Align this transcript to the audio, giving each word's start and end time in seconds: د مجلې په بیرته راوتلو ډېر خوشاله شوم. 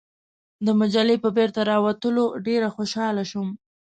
د 0.65 0.67
مجلې 0.79 1.15
په 1.23 1.29
بیرته 1.37 1.61
راوتلو 1.71 2.25
ډېر 2.47 2.61
خوشاله 2.75 3.23
شوم. 3.31 3.49